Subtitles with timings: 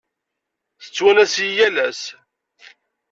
[0.83, 2.01] Yettwanas-iyi yal ass.